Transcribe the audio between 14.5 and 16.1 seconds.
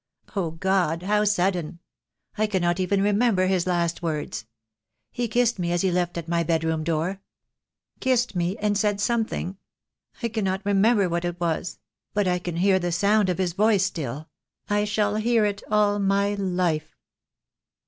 I shall hear it all